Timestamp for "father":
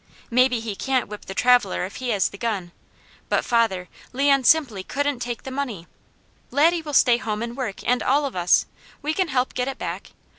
3.45-3.87